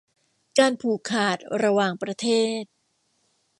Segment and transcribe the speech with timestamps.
[0.57, 2.27] การผูกขาดระหว่างประเท
[2.61, 2.63] ศ